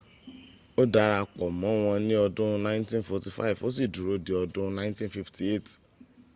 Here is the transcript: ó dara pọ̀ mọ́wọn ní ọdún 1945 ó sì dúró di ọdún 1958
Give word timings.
ó 0.81 0.83
dara 0.93 1.19
pọ̀ 1.35 1.49
mọ́wọn 1.61 1.97
ní 2.07 2.15
ọdún 2.25 2.51
1945 2.65 3.59
ó 3.65 3.67
sì 3.75 3.83
dúró 3.93 4.13
di 4.25 4.31
ọdún 4.43 4.67
1958 4.77 5.71